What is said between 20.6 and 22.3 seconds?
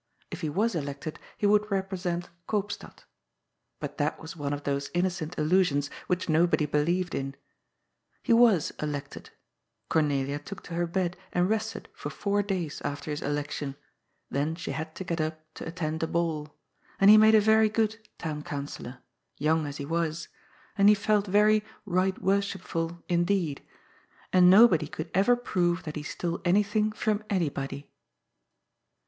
and he felt very "Eight